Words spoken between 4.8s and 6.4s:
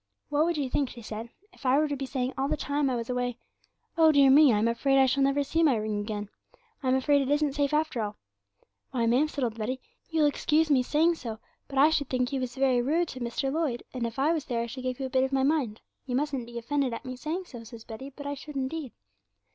I shall never see my ring again;